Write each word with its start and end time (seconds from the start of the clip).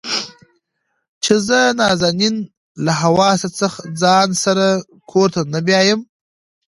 چې 1.23 1.33
زه 1.47 1.59
نازنين 1.79 2.35
له 2.85 2.91
حواسه 3.01 3.47
ځان 4.01 4.29
سره 4.43 4.65
کور 5.11 5.27
ته 5.35 5.41
نه 5.53 5.59
بيايم. 5.67 5.99